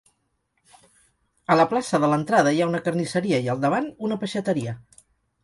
[1.55, 4.77] A la plaça de l'entrada hi ha una carnisseria i al davant una peixateria.